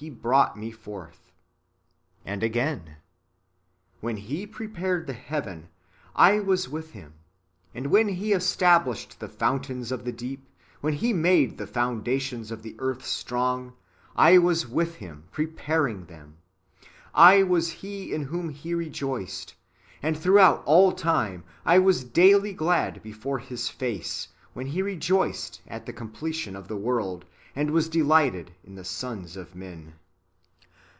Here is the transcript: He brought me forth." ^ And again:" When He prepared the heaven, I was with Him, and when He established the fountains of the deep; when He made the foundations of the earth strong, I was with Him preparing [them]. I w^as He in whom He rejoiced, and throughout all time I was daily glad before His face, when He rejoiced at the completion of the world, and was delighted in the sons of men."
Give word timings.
He 0.00 0.10
brought 0.10 0.56
me 0.56 0.70
forth." 0.70 1.32
^ 1.32 1.32
And 2.24 2.44
again:" 2.44 2.98
When 4.00 4.16
He 4.16 4.46
prepared 4.46 5.08
the 5.08 5.12
heaven, 5.12 5.70
I 6.14 6.38
was 6.38 6.68
with 6.68 6.92
Him, 6.92 7.14
and 7.74 7.88
when 7.88 8.06
He 8.06 8.32
established 8.32 9.18
the 9.18 9.26
fountains 9.28 9.90
of 9.90 10.04
the 10.04 10.12
deep; 10.12 10.48
when 10.80 10.92
He 10.92 11.12
made 11.12 11.58
the 11.58 11.66
foundations 11.66 12.52
of 12.52 12.62
the 12.62 12.76
earth 12.78 13.04
strong, 13.04 13.72
I 14.14 14.38
was 14.38 14.68
with 14.68 14.94
Him 14.94 15.24
preparing 15.32 16.04
[them]. 16.06 16.36
I 17.12 17.38
w^as 17.38 17.70
He 17.72 18.14
in 18.14 18.22
whom 18.22 18.50
He 18.50 18.74
rejoiced, 18.74 19.56
and 20.00 20.16
throughout 20.16 20.62
all 20.64 20.92
time 20.92 21.42
I 21.66 21.80
was 21.80 22.04
daily 22.04 22.52
glad 22.52 23.02
before 23.02 23.40
His 23.40 23.68
face, 23.68 24.28
when 24.52 24.68
He 24.68 24.80
rejoiced 24.80 25.60
at 25.66 25.86
the 25.86 25.92
completion 25.92 26.54
of 26.54 26.68
the 26.68 26.76
world, 26.76 27.24
and 27.56 27.68
was 27.70 27.88
delighted 27.88 28.52
in 28.62 28.76
the 28.76 28.84
sons 28.84 29.36
of 29.36 29.56
men." 29.56 29.92